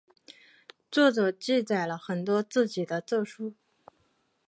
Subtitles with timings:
[0.89, 3.53] 作者记载了很多自己的奏疏。